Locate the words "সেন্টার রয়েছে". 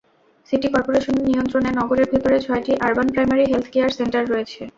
3.97-4.61